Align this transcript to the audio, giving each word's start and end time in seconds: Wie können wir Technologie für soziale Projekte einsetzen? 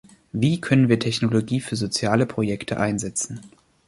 Wie 0.31 0.59
können 0.59 0.89
wir 0.89 0.99
Technologie 0.99 1.59
für 1.59 1.75
soziale 1.75 2.25
Projekte 2.25 2.79
einsetzen? 2.79 3.39